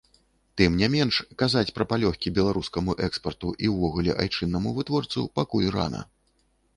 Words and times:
Тым 0.59 0.77
не 0.81 0.87
менш 0.93 1.15
казаць 1.41 1.73
пра 1.75 1.85
палёгкі 1.91 2.33
беларускаму 2.37 2.95
экспарту 3.07 3.51
і 3.67 3.69
ўвогуле 3.75 4.15
айчыннаму 4.23 4.69
вытворцу 4.79 5.27
пакуль 5.41 5.69
рана. 5.77 6.01